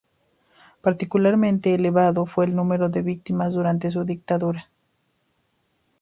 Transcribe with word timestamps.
Particularmente 0.81 1.75
elevado 1.75 2.25
fue 2.25 2.45
el 2.45 2.55
número 2.55 2.89
de 2.89 3.03
víctimas 3.03 3.53
durante 3.53 3.91
su 3.91 4.03
dictadura. 4.03 4.67